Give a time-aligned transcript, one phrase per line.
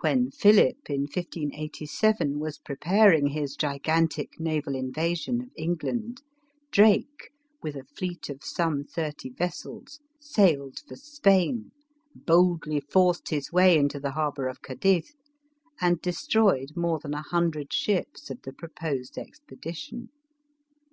[0.00, 6.20] When Philip, in 1587, was preparing his gigantic naval invasion of England,
[6.72, 7.30] Drake,
[7.62, 11.70] with a fleet of some thirty vessels, sailed for Spain,
[12.12, 15.14] boldly forced his way into the harbor of Cadiz
[15.80, 20.08] and destroyed more than a hundred ships of the proposed expedition.